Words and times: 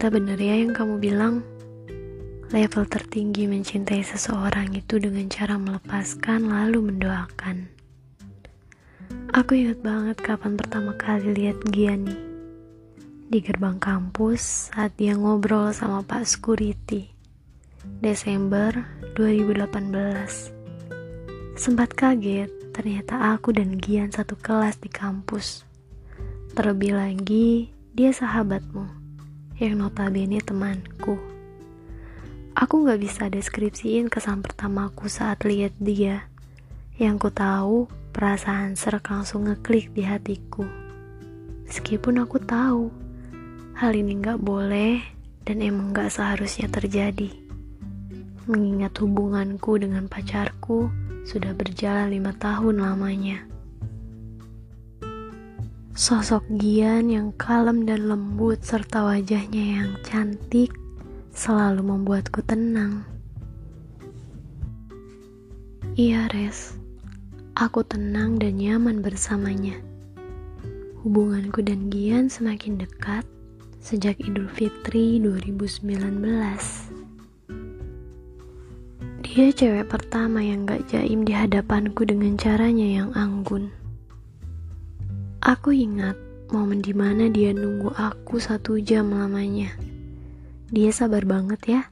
Ternyata 0.00 0.16
benar 0.16 0.40
ya 0.40 0.56
yang 0.56 0.72
kamu 0.72 0.96
bilang. 0.96 1.44
Level 2.56 2.88
tertinggi 2.88 3.44
mencintai 3.44 4.00
seseorang 4.00 4.72
itu 4.72 4.96
dengan 4.96 5.28
cara 5.28 5.60
melepaskan 5.60 6.48
lalu 6.48 6.88
mendoakan. 6.88 7.68
Aku 9.36 9.60
ingat 9.60 9.84
banget 9.84 10.16
kapan 10.24 10.56
pertama 10.56 10.96
kali 10.96 11.36
lihat 11.36 11.60
Giani 11.68 12.16
di 13.28 13.44
gerbang 13.44 13.76
kampus 13.76 14.72
saat 14.72 14.96
dia 14.96 15.12
ngobrol 15.20 15.68
sama 15.76 16.00
Pak 16.00 16.24
Security. 16.24 17.12
Desember 18.00 18.72
2018. 19.20 21.60
Sempat 21.60 21.92
kaget, 21.92 22.48
ternyata 22.72 23.36
aku 23.36 23.52
dan 23.52 23.76
Gian 23.76 24.08
satu 24.08 24.32
kelas 24.40 24.80
di 24.80 24.88
kampus. 24.88 25.68
Terlebih 26.56 26.96
lagi, 26.96 27.68
dia 27.92 28.16
sahabatmu, 28.16 28.99
yang 29.60 29.76
notabene 29.76 30.40
temanku. 30.40 31.20
Aku 32.56 32.82
gak 32.88 32.98
bisa 32.98 33.28
deskripsiin 33.28 34.08
kesan 34.08 34.40
pertamaku 34.40 35.06
saat 35.06 35.44
lihat 35.44 35.76
dia. 35.76 36.26
Yang 36.96 37.28
ku 37.28 37.30
tahu, 37.30 37.76
perasaan 38.10 38.74
serak 38.74 39.12
langsung 39.12 39.46
ngeklik 39.46 39.92
di 39.92 40.02
hatiku. 40.02 40.64
Meskipun 41.68 42.24
aku 42.24 42.40
tahu, 42.42 42.90
hal 43.76 43.92
ini 43.94 44.18
gak 44.18 44.40
boleh 44.40 44.98
dan 45.44 45.60
emang 45.60 45.92
gak 45.92 46.10
seharusnya 46.10 46.66
terjadi. 46.66 47.30
Mengingat 48.48 48.96
hubunganku 48.98 49.76
dengan 49.76 50.08
pacarku 50.10 50.90
sudah 51.28 51.52
berjalan 51.54 52.10
lima 52.10 52.32
tahun 52.34 52.80
lamanya. 52.80 53.44
Sosok 55.90 56.46
Gian 56.54 57.10
yang 57.10 57.34
kalem 57.34 57.82
dan 57.82 58.06
lembut 58.06 58.62
serta 58.62 59.02
wajahnya 59.10 59.82
yang 59.82 59.90
cantik 60.06 60.70
selalu 61.34 61.82
membuatku 61.82 62.46
tenang. 62.46 63.02
Iya, 65.98 66.30
Res. 66.30 66.78
Aku 67.58 67.82
tenang 67.82 68.38
dan 68.38 68.62
nyaman 68.62 69.02
bersamanya. 69.02 69.82
Hubunganku 71.02 71.58
dan 71.66 71.90
Gian 71.90 72.30
semakin 72.30 72.78
dekat 72.78 73.26
sejak 73.82 74.14
Idul 74.22 74.46
Fitri 74.46 75.18
2019. 75.18 75.90
Dia 79.26 79.46
cewek 79.50 79.90
pertama 79.90 80.38
yang 80.38 80.70
gak 80.70 80.86
jaim 80.86 81.26
di 81.26 81.34
hadapanku 81.34 82.06
dengan 82.06 82.38
caranya 82.38 83.02
yang 83.02 83.10
anggun. 83.18 83.79
Aku 85.50 85.74
ingat 85.74 86.14
momen 86.54 86.78
di 86.78 86.94
mana 86.94 87.26
dia 87.26 87.50
nunggu 87.50 87.90
aku 87.98 88.38
satu 88.38 88.78
jam 88.78 89.10
lamanya. 89.10 89.74
Dia 90.70 90.94
sabar 90.94 91.26
banget 91.26 91.58
ya. 91.66 91.82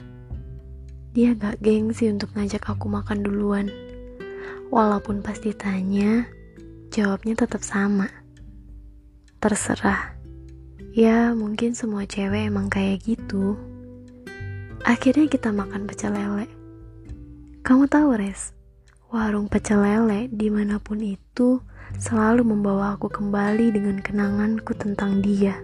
Dia 1.10 1.34
gak 1.34 1.58
gengsi 1.58 2.06
untuk 2.06 2.30
ngajak 2.38 2.62
aku 2.62 2.86
makan 2.86 3.26
duluan. 3.26 3.66
Walaupun 4.70 5.26
pas 5.26 5.42
ditanya, 5.42 6.22
jawabnya 6.94 7.34
tetap 7.34 7.66
sama. 7.66 8.06
Terserah. 9.42 10.14
Ya, 10.94 11.34
mungkin 11.34 11.74
semua 11.74 12.06
cewek 12.06 12.54
emang 12.54 12.70
kayak 12.70 13.02
gitu. 13.10 13.58
Akhirnya 14.86 15.26
kita 15.26 15.50
makan 15.50 15.90
pecel 15.90 16.14
lele. 16.14 16.46
Kamu 17.66 17.90
tahu, 17.90 18.22
Res? 18.22 18.54
Warung 19.08 19.48
pecel 19.48 19.80
lele 19.80 20.28
di 20.28 20.52
mana 20.52 20.76
pun 20.76 21.00
itu 21.00 21.64
selalu 21.96 22.44
membawa 22.44 22.92
aku 22.92 23.08
kembali 23.08 23.72
dengan 23.72 24.04
kenanganku 24.04 24.76
tentang 24.76 25.24
dia. 25.24 25.56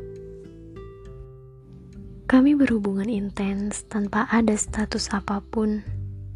Kami 2.24 2.56
berhubungan 2.56 3.04
intens 3.04 3.84
tanpa 3.84 4.24
ada 4.32 4.56
status 4.56 5.12
apa 5.12 5.44
pun, 5.44 5.84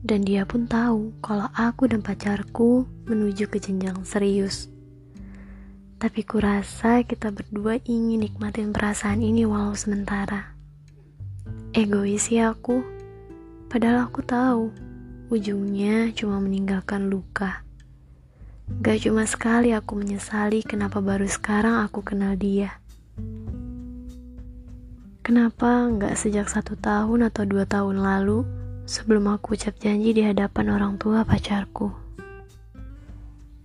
dan 0.05 0.21
dia 0.21 0.45
pun 0.45 0.69
tahu 0.69 1.17
kalau 1.25 1.49
aku 1.57 1.89
dan 1.89 2.05
pacarku 2.05 2.85
menuju 3.09 3.49
ke 3.49 3.57
jenjang 3.57 4.05
serius. 4.05 4.69
Tapi 5.97 6.21
kurasa 6.29 7.09
kita 7.09 7.33
berdua 7.33 7.81
ingin 7.89 8.21
nikmatin 8.21 8.69
perasaan 8.69 9.25
ini 9.25 9.49
walau 9.49 9.73
sementara. 9.73 10.53
Egois 11.73 12.29
ya 12.29 12.53
aku, 12.53 12.85
padahal 13.73 14.13
aku 14.13 14.21
tahu 14.21 14.88
ujungnya 15.29 16.09
cuma 16.17 16.41
meninggalkan 16.41 17.13
luka. 17.13 17.61
Gak 18.81 19.05
cuma 19.05 19.29
sekali 19.29 19.77
aku 19.77 19.97
menyesali 19.97 20.65
kenapa 20.65 21.05
baru 21.05 21.29
sekarang 21.29 21.85
aku 21.85 22.01
kenal 22.01 22.37
dia. 22.37 22.81
Kenapa 25.21 25.85
nggak 25.93 26.17
sejak 26.17 26.49
satu 26.49 26.73
tahun 26.81 27.29
atau 27.29 27.45
dua 27.45 27.69
tahun 27.69 28.01
lalu 28.01 28.49
sebelum 28.89 29.29
aku 29.29 29.61
ucap 29.61 29.77
janji 29.77 30.17
di 30.17 30.25
hadapan 30.25 30.73
orang 30.73 30.97
tua 30.97 31.21
pacarku? 31.29 31.93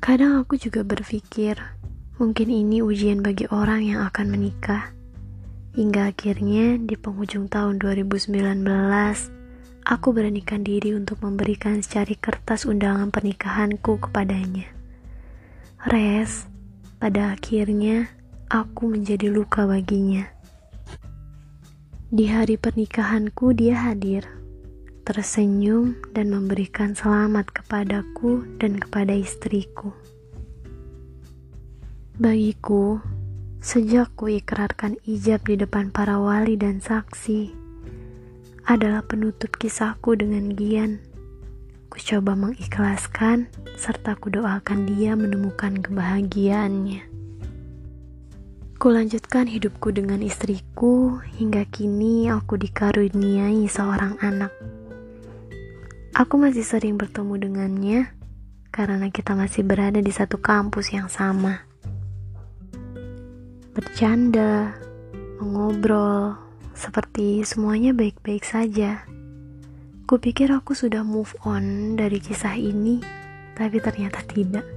Kadang 0.04 0.44
aku 0.44 0.60
juga 0.60 0.84
berpikir, 0.84 1.56
mungkin 2.20 2.52
ini 2.52 2.84
ujian 2.84 3.24
bagi 3.24 3.48
orang 3.48 3.88
yang 3.88 4.04
akan 4.04 4.36
menikah. 4.36 4.92
Hingga 5.80 6.12
akhirnya 6.12 6.76
di 6.76 7.00
penghujung 7.00 7.48
tahun 7.48 7.80
2019, 7.80 9.33
aku 9.84 10.16
beranikan 10.16 10.64
diri 10.64 10.96
untuk 10.96 11.20
memberikan 11.20 11.84
secari 11.84 12.16
kertas 12.16 12.64
undangan 12.64 13.12
pernikahanku 13.12 14.00
kepadanya. 14.00 14.72
Res, 15.84 16.48
pada 17.04 17.36
akhirnya 17.36 18.08
aku 18.48 18.96
menjadi 18.96 19.28
luka 19.28 19.68
baginya. 19.68 20.24
Di 22.14 22.32
hari 22.32 22.56
pernikahanku 22.56 23.52
dia 23.52 23.92
hadir, 23.92 24.24
tersenyum 25.04 26.00
dan 26.16 26.32
memberikan 26.32 26.96
selamat 26.96 27.52
kepadaku 27.52 28.48
dan 28.62 28.80
kepada 28.80 29.12
istriku. 29.12 29.92
Bagiku, 32.16 33.04
sejak 33.60 34.14
ku 34.16 34.30
ikrarkan 34.30 34.96
ijab 35.04 35.44
di 35.44 35.60
depan 35.60 35.90
para 35.90 36.22
wali 36.22 36.56
dan 36.56 36.80
saksi, 36.80 37.63
adalah 38.64 39.04
penutup 39.04 39.60
kisahku 39.60 40.16
dengan 40.16 40.56
Gian. 40.56 41.04
Ku 41.92 42.00
coba 42.00 42.34
mengikhlaskan 42.34 43.52
serta 43.76 44.16
ku 44.18 44.32
doakan 44.32 44.88
dia 44.88 45.14
menemukan 45.20 45.84
kebahagiaannya. 45.84 47.06
Kulanjutkan 48.80 49.48
hidupku 49.48 49.96
dengan 49.96 50.20
istriku 50.20 51.16
hingga 51.40 51.64
kini 51.70 52.28
aku 52.28 52.60
dikaruniai 52.60 53.64
seorang 53.70 54.20
anak. 54.20 54.52
Aku 56.14 56.36
masih 56.36 56.68
sering 56.68 57.00
bertemu 57.00 57.34
dengannya 57.48 58.00
karena 58.76 59.08
kita 59.08 59.40
masih 59.40 59.64
berada 59.64 60.04
di 60.04 60.12
satu 60.12 60.36
kampus 60.42 60.92
yang 60.92 61.08
sama. 61.08 61.64
Bercanda, 63.72 64.76
mengobrol, 65.40 66.43
seperti 66.74 67.46
semuanya 67.46 67.94
baik-baik 67.94 68.44
saja. 68.44 69.06
Kupikir 70.04 70.52
aku 70.52 70.76
sudah 70.76 71.02
move 71.02 71.32
on 71.48 71.96
dari 71.96 72.20
kisah 72.20 72.60
ini, 72.60 73.00
tapi 73.56 73.80
ternyata 73.80 74.20
tidak. 74.28 74.68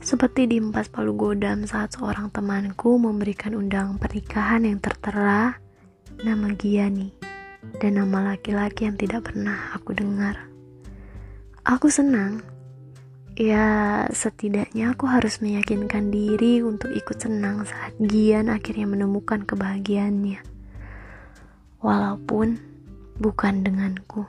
Seperti 0.00 0.46
di 0.46 0.62
Empas 0.62 0.86
Palu 0.86 1.18
Godam 1.18 1.66
saat 1.66 1.98
seorang 1.98 2.30
temanku 2.30 2.94
memberikan 2.96 3.58
undangan 3.58 3.98
pernikahan 3.98 4.62
yang 4.62 4.78
tertera 4.78 5.58
nama 6.22 6.48
Giani 6.54 7.10
dan 7.82 7.98
nama 7.98 8.32
laki-laki 8.32 8.86
yang 8.86 8.94
tidak 8.94 9.28
pernah 9.28 9.74
aku 9.74 9.92
dengar. 9.92 10.46
Aku 11.66 11.90
senang. 11.90 12.40
Ya, 13.36 14.06
setidaknya 14.14 14.96
aku 14.96 15.04
harus 15.10 15.44
meyakinkan 15.44 16.08
diri 16.08 16.64
untuk 16.64 16.88
ikut 16.88 17.20
senang 17.20 17.68
saat 17.68 17.92
Gian 18.00 18.48
akhirnya 18.48 18.88
menemukan 18.88 19.44
kebahagiaannya. 19.44 20.55
Walaupun 21.84 22.56
bukan 23.20 23.60
denganku. 23.60 24.24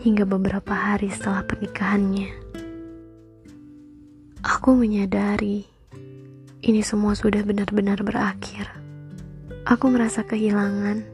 Hingga 0.00 0.24
beberapa 0.24 0.72
hari 0.72 1.12
setelah 1.12 1.44
pernikahannya. 1.44 2.32
Aku 4.40 4.72
menyadari 4.72 5.68
ini 6.58 6.82
semua 6.82 7.12
sudah 7.14 7.44
benar-benar 7.44 8.00
berakhir. 8.02 8.66
Aku 9.68 9.92
merasa 9.92 10.24
kehilangan, 10.24 11.04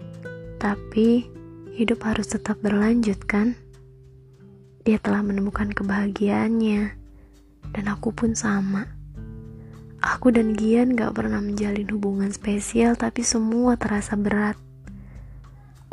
tapi 0.56 1.28
hidup 1.74 2.00
harus 2.06 2.32
tetap 2.32 2.62
berlanjut, 2.64 3.18
kan? 3.28 3.58
Dia 4.86 4.96
telah 5.02 5.20
menemukan 5.20 5.74
kebahagiaannya, 5.74 6.82
dan 7.74 7.84
aku 7.90 8.14
pun 8.14 8.32
sama. 8.32 8.88
Aku 10.00 10.32
dan 10.32 10.56
Gian 10.56 10.96
gak 10.96 11.12
pernah 11.12 11.44
menjalin 11.44 11.88
hubungan 11.92 12.32
spesial, 12.32 12.96
tapi 12.96 13.20
semua 13.20 13.76
terasa 13.76 14.16
berat 14.16 14.56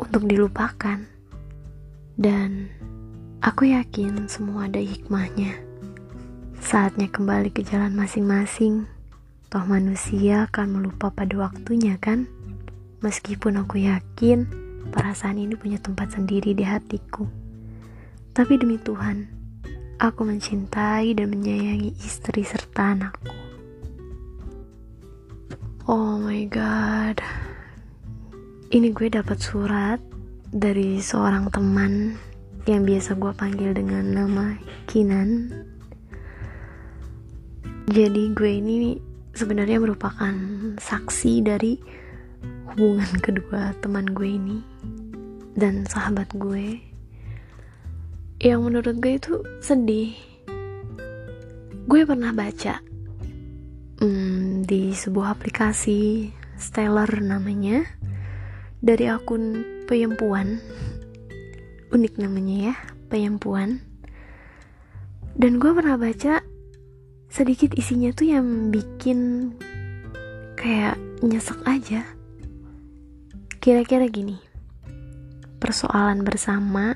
untuk 0.02 0.26
dilupakan. 0.26 0.98
Dan 2.18 2.68
aku 3.38 3.70
yakin 3.70 4.26
semua 4.26 4.66
ada 4.66 4.82
hikmahnya. 4.82 5.62
Saatnya 6.58 7.06
kembali 7.10 7.50
ke 7.54 7.62
jalan 7.62 7.94
masing-masing. 7.94 8.86
Toh 9.50 9.64
manusia 9.68 10.48
akan 10.48 10.80
melupa 10.80 11.12
pada 11.12 11.36
waktunya 11.36 11.98
kan? 12.00 12.26
Meskipun 13.02 13.60
aku 13.60 13.82
yakin 13.82 14.46
perasaan 14.90 15.38
ini 15.38 15.54
punya 15.58 15.78
tempat 15.78 16.14
sendiri 16.14 16.54
di 16.54 16.64
hatiku. 16.64 17.26
Tapi 18.32 18.56
demi 18.56 18.80
Tuhan, 18.80 19.28
aku 20.00 20.24
mencintai 20.24 21.12
dan 21.12 21.28
menyayangi 21.28 21.94
istri 22.00 22.42
serta 22.46 22.96
anakku. 22.96 23.34
Oh 25.90 26.16
my 26.16 26.46
god. 26.46 27.18
Ini 28.72 28.88
gue 28.96 29.12
dapat 29.12 29.36
surat 29.36 30.00
dari 30.48 30.96
seorang 30.96 31.52
teman 31.52 32.16
yang 32.64 32.88
biasa 32.88 33.20
gue 33.20 33.28
panggil 33.36 33.76
dengan 33.76 34.00
nama 34.00 34.56
Kinan. 34.88 35.52
Jadi 37.92 38.32
gue 38.32 38.48
ini 38.48 38.96
sebenarnya 39.36 39.76
merupakan 39.76 40.32
saksi 40.80 41.44
dari 41.44 41.76
hubungan 42.72 43.12
kedua 43.28 43.76
teman 43.84 44.08
gue 44.08 44.40
ini 44.40 44.64
dan 45.52 45.84
sahabat 45.84 46.32
gue. 46.32 46.80
Yang 48.40 48.60
menurut 48.64 48.96
gue 49.04 49.20
itu 49.20 49.36
sedih. 49.60 50.16
Gue 51.84 52.08
pernah 52.08 52.32
baca 52.32 52.80
hmm, 54.00 54.64
di 54.64 54.96
sebuah 54.96 55.36
aplikasi 55.36 56.32
Stellar 56.56 57.20
namanya 57.20 58.00
dari 58.82 59.06
akun 59.06 59.62
peyempuan 59.86 60.58
unik 61.94 62.18
namanya 62.18 62.56
ya 62.72 62.74
peyempuan 63.06 63.78
dan 65.32 65.56
gue 65.56 65.72
pernah 65.72 65.96
baca 65.96 66.44
sedikit 67.32 67.72
isinya 67.80 68.12
tuh 68.12 68.28
yang 68.28 68.68
bikin 68.68 69.48
kayak 70.52 71.00
nyesek 71.24 71.56
aja. 71.64 72.04
Kira-kira 73.62 74.04
gini 74.12 74.36
persoalan 75.56 76.20
bersama 76.26 76.92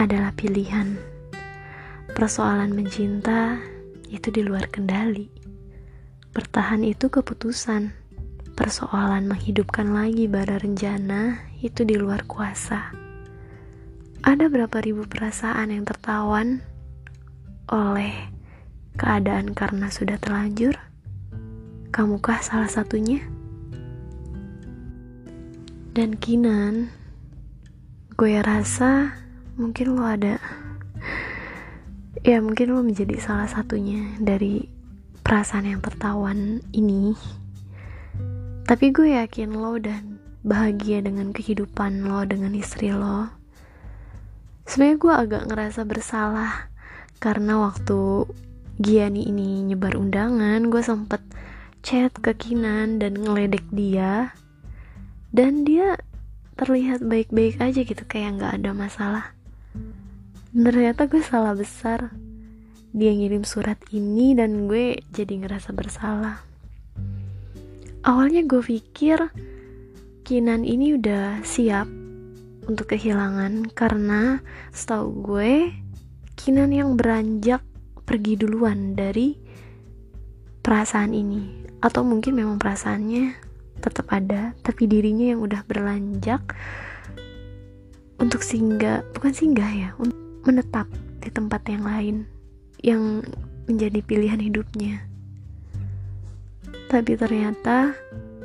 adalah 0.00 0.32
pilihan. 0.32 0.96
Persoalan 2.16 2.72
mencinta 2.72 3.60
itu 4.08 4.32
di 4.32 4.40
luar 4.40 4.70
kendali. 4.72 5.28
Bertahan 6.32 6.86
itu 6.86 7.12
keputusan 7.12 7.92
persoalan 8.54 9.26
menghidupkan 9.28 9.92
lagi 9.92 10.30
bara 10.30 10.56
rencana 10.58 11.42
itu 11.60 11.82
di 11.82 11.98
luar 11.98 12.24
kuasa 12.24 13.04
ada 14.24 14.48
berapa 14.48 14.80
ribu 14.80 15.04
perasaan 15.04 15.68
yang 15.68 15.84
tertawan 15.84 16.64
oleh 17.68 18.32
keadaan 18.96 19.52
karena 19.52 19.92
sudah 19.92 20.16
terlanjur? 20.16 20.80
Kamukah 21.92 22.40
salah 22.40 22.72
satunya? 22.72 23.20
Dan 25.92 26.16
Kinan, 26.16 26.88
gue 28.16 28.40
rasa 28.40 29.12
mungkin 29.60 29.92
lo 29.92 30.08
ada, 30.08 30.40
ya 32.24 32.40
mungkin 32.40 32.72
lo 32.72 32.80
menjadi 32.80 33.20
salah 33.20 33.46
satunya 33.46 34.08
dari 34.18 34.64
perasaan 35.20 35.68
yang 35.68 35.84
tertawan 35.84 36.64
ini. 36.72 37.12
Tapi 38.64 38.96
gue 38.96 39.12
yakin 39.20 39.60
lo 39.60 39.76
dan 39.76 40.16
bahagia 40.40 41.04
dengan 41.04 41.36
kehidupan 41.36 42.08
lo 42.08 42.24
dengan 42.24 42.56
istri 42.56 42.96
lo. 42.96 43.28
Sebenarnya 44.64 44.96
gue 44.96 45.12
agak 45.12 45.42
ngerasa 45.52 45.84
bersalah 45.84 46.72
karena 47.20 47.60
waktu 47.60 48.24
Giani 48.80 49.28
ini 49.28 49.60
nyebar 49.68 50.00
undangan 50.00 50.72
gue 50.72 50.80
sempet 50.80 51.20
chat 51.84 52.16
ke 52.16 52.32
Kinan 52.32 53.04
dan 53.04 53.20
ngeledek 53.20 53.68
dia. 53.68 54.32
Dan 55.28 55.68
dia 55.68 56.00
terlihat 56.56 57.04
baik-baik 57.04 57.60
aja 57.60 57.84
gitu 57.84 58.00
kayak 58.08 58.40
nggak 58.40 58.64
ada 58.64 58.72
masalah. 58.72 59.24
Ternyata 60.56 61.04
gue 61.04 61.20
salah 61.20 61.52
besar. 61.52 62.16
Dia 62.96 63.12
ngirim 63.12 63.44
surat 63.44 63.76
ini 63.92 64.32
dan 64.32 64.72
gue 64.72 65.04
jadi 65.12 65.44
ngerasa 65.44 65.76
bersalah 65.76 66.53
awalnya 68.04 68.44
gue 68.44 68.60
pikir 68.60 69.18
Kinan 70.24 70.64
ini 70.64 70.96
udah 70.96 71.44
siap 71.44 71.84
untuk 72.64 72.96
kehilangan 72.96 73.68
karena 73.76 74.40
setahu 74.72 75.12
gue 75.20 75.72
Kinan 76.36 76.72
yang 76.72 76.96
beranjak 76.96 77.60
pergi 78.04 78.36
duluan 78.36 78.96
dari 78.96 79.36
perasaan 80.64 81.12
ini. 81.12 81.64
Atau 81.84 82.04
mungkin 82.04 82.40
memang 82.40 82.56
perasaannya 82.56 83.36
tetap 83.84 84.08
ada 84.16 84.56
tapi 84.64 84.88
dirinya 84.88 85.36
yang 85.36 85.44
udah 85.44 85.60
berlanjak 85.68 86.40
untuk 88.16 88.40
singgah 88.40 89.04
bukan 89.12 89.36
singgah 89.36 89.68
ya 89.68 89.92
menetap 90.48 90.88
di 91.20 91.28
tempat 91.28 91.60
yang 91.68 91.84
lain 91.84 92.16
yang 92.80 93.20
menjadi 93.68 94.00
pilihan 94.00 94.40
hidupnya 94.40 95.04
tapi 96.94 97.18
ternyata 97.18 97.90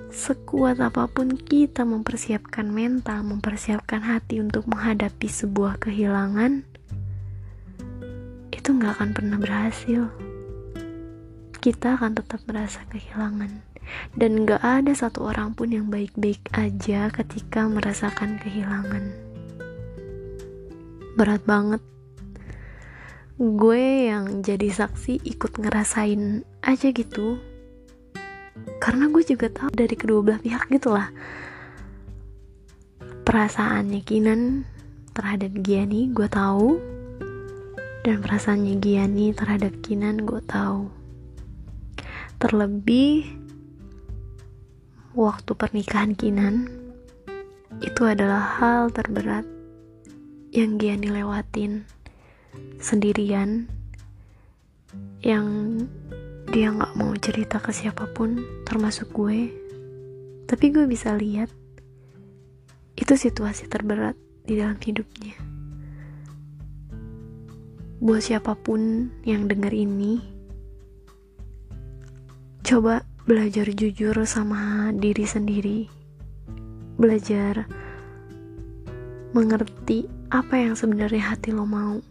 sekuat 0.10 0.82
apa 0.82 1.06
pun 1.06 1.38
kita 1.38 1.86
mempersiapkan 1.86 2.66
mental, 2.66 3.22
mempersiapkan 3.22 4.02
hati 4.02 4.42
untuk 4.42 4.66
menghadapi 4.66 5.30
sebuah 5.30 5.78
kehilangan, 5.78 6.66
itu 8.50 8.70
nggak 8.74 8.98
akan 8.98 9.10
pernah 9.14 9.38
berhasil. 9.38 10.10
Kita 11.62 12.02
akan 12.02 12.18
tetap 12.18 12.42
merasa 12.50 12.82
kehilangan, 12.90 13.54
dan 14.18 14.32
nggak 14.42 14.66
ada 14.66 14.98
satu 14.98 15.30
orang 15.30 15.54
pun 15.54 15.70
yang 15.70 15.86
baik-baik 15.94 16.42
aja 16.58 17.14
ketika 17.14 17.70
merasakan 17.70 18.42
kehilangan. 18.42 19.14
Berat 21.14 21.46
banget. 21.46 21.86
Gue 23.38 24.10
yang 24.10 24.42
jadi 24.42 24.74
saksi 24.74 25.22
ikut 25.22 25.54
ngerasain 25.62 26.42
aja 26.66 26.90
gitu. 26.90 27.38
Karena 28.90 29.06
gue 29.06 29.22
juga 29.22 29.54
tahu 29.54 29.70
dari 29.70 29.94
kedua 29.94 30.26
belah 30.26 30.42
pihak 30.42 30.66
gitulah. 30.74 31.14
Perasaannya 33.22 34.02
Kinan 34.02 34.66
terhadap 35.14 35.54
Giani 35.62 36.10
gue 36.10 36.26
tahu 36.26 36.82
dan 38.02 38.18
perasaannya 38.26 38.82
Giani 38.82 39.30
terhadap 39.38 39.78
Kinan 39.86 40.26
gue 40.26 40.42
tahu. 40.42 40.90
Terlebih 42.42 43.30
waktu 45.14 45.52
pernikahan 45.54 46.18
Kinan 46.18 46.74
itu 47.86 48.02
adalah 48.10 48.58
hal 48.58 48.90
terberat 48.90 49.46
yang 50.50 50.82
Giani 50.82 51.14
lewatin 51.14 51.86
sendirian 52.82 53.70
yang 55.22 55.46
dia 56.50 56.74
nggak 56.74 56.98
mau 56.98 57.14
cerita 57.14 57.62
ke 57.62 57.70
siapa 57.70 58.10
pun 58.10 58.42
termasuk 58.66 59.14
gue. 59.14 59.54
Tapi 60.50 60.66
gue 60.74 60.90
bisa 60.90 61.14
lihat 61.14 61.54
itu 62.98 63.14
situasi 63.14 63.70
terberat 63.70 64.18
di 64.50 64.58
dalam 64.58 64.82
hidupnya. 64.82 65.38
Buat 68.02 68.26
siapa 68.26 68.58
pun 68.58 69.14
yang 69.30 69.46
denger 69.46 69.70
ini 69.78 70.18
coba 72.66 73.06
belajar 73.30 73.70
jujur 73.70 74.18
sama 74.26 74.90
diri 74.98 75.30
sendiri. 75.30 75.80
Belajar 76.98 77.70
mengerti 79.38 80.10
apa 80.34 80.58
yang 80.58 80.74
sebenarnya 80.74 81.30
hati 81.30 81.54
lo 81.54 81.70
mau. 81.70 82.02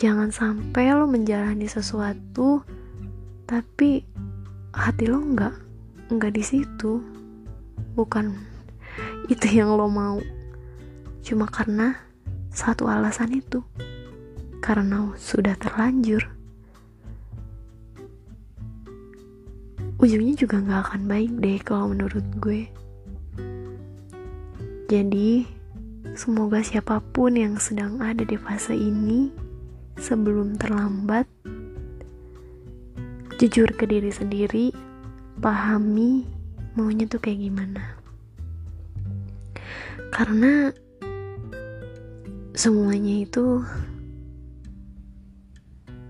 Jangan 0.00 0.32
sampai 0.32 0.96
lo 0.96 1.04
menjalani 1.04 1.68
sesuatu 1.68 2.64
tapi 3.46 4.04
hati 4.74 5.06
lo 5.08 5.22
nggak 5.22 5.54
nggak 6.12 6.32
di 6.34 6.42
situ 6.42 7.00
bukan 7.94 8.34
itu 9.32 9.46
yang 9.50 9.74
lo 9.74 9.88
mau 9.88 10.20
cuma 11.22 11.48
karena 11.50 11.96
satu 12.52 12.88
alasan 12.88 13.36
itu 13.36 13.60
karena 14.64 15.14
sudah 15.14 15.54
terlanjur. 15.60 16.26
Ujungnya 19.96 20.34
juga 20.36 20.60
gak 20.60 20.92
akan 20.92 21.02
baik 21.08 21.32
deh 21.40 21.58
kalau 21.62 21.94
menurut 21.94 22.24
gue. 22.42 22.68
Jadi, 24.90 25.46
semoga 26.18 26.60
siapa 26.66 26.98
pun 27.00 27.38
yang 27.38 27.56
sedang 27.62 28.02
ada 28.02 28.26
di 28.26 28.34
fase 28.34 28.76
ini 28.76 29.32
sebelum 29.96 30.58
terlambat, 30.60 31.30
jujur 33.36 33.68
ke 33.76 33.84
diri 33.84 34.08
sendiri, 34.08 34.72
pahami 35.44 36.24
maunya 36.72 37.04
tuh 37.04 37.20
kayak 37.20 37.44
gimana. 37.44 37.84
Karena 40.08 40.72
semuanya 42.56 43.28
itu 43.28 43.60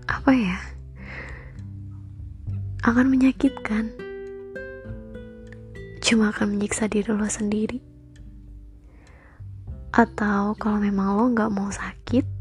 apa 0.07 0.31
ya 0.31 0.55
akan 2.87 3.11
menyakitkan 3.11 3.91
cuma 5.99 6.31
akan 6.31 6.55
menyiksa 6.55 6.87
diri 6.87 7.11
lo 7.11 7.27
sendiri. 7.27 7.83
Atau 9.91 10.55
kalau 10.55 10.79
memang 10.79 11.19
lo 11.19 11.27
gak 11.35 11.51
mau 11.51 11.67
sakit, 11.67 12.36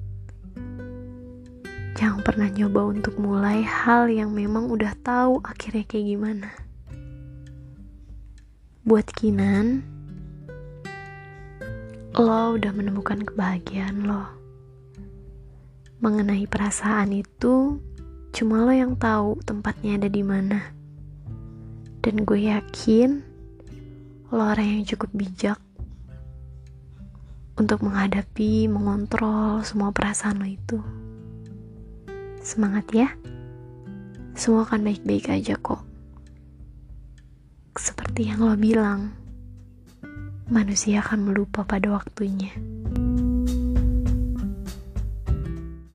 jangan 2.06 2.22
pernah 2.22 2.46
nyoba 2.46 2.86
untuk 2.86 3.18
mulai 3.18 3.66
hal 3.66 4.06
yang 4.06 4.30
memang 4.30 4.70
udah 4.70 4.94
tahu 5.02 5.42
akhirnya 5.42 5.82
kayak 5.90 6.06
gimana. 6.14 6.54
Buat 8.86 9.10
Kinan, 9.10 9.82
lo 12.14 12.54
udah 12.54 12.70
menemukan 12.70 13.26
kebahagiaan 13.26 14.06
lo. 14.06 14.22
Mengenai 15.98 16.46
perasaan 16.46 17.10
itu, 17.10 17.82
cuma 18.30 18.62
lo 18.62 18.70
yang 18.70 18.94
tahu 18.94 19.42
tempatnya 19.42 19.98
ada 19.98 20.06
di 20.06 20.22
mana. 20.22 20.62
Dan 22.06 22.22
gue 22.22 22.46
yakin 22.46 23.18
lo 24.30 24.46
orang 24.46 24.78
yang 24.78 24.84
cukup 24.86 25.10
bijak 25.10 25.58
untuk 27.58 27.82
menghadapi, 27.82 28.70
mengontrol 28.70 29.66
semua 29.66 29.90
perasaan 29.90 30.38
lo 30.38 30.46
itu. 30.46 31.05
Semangat 32.47 32.87
ya. 32.95 33.11
Semua 34.38 34.62
akan 34.62 34.87
baik-baik 34.87 35.35
aja 35.35 35.59
kok. 35.59 35.83
Seperti 37.75 38.31
yang 38.31 38.47
lo 38.47 38.55
bilang 38.55 39.11
manusia 40.47 41.03
akan 41.03 41.26
melupa 41.26 41.67
pada 41.67 41.91
waktunya. 41.91 42.55